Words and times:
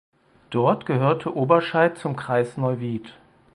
Dort 0.49 0.87
gehörte 0.87 1.35
Oberscheid 1.35 1.95
zum 1.95 2.15
Kreis 2.15 2.57
Neuwied. 2.57 3.13